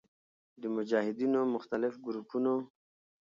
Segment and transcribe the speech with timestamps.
[0.61, 2.53] د مجاهدینو مختلف ګروپونو